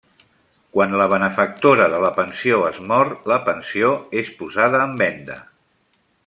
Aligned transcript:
Quan 0.75 0.95
la 1.01 1.05
benefactora 1.11 1.85
de 1.95 1.99
la 2.05 2.11
pensió 2.15 2.57
es 2.71 2.79
mor, 2.93 3.11
la 3.33 3.39
pensió 3.51 3.93
és 4.23 4.33
posada 4.41 4.83
en 4.89 4.97
venda. 5.05 5.39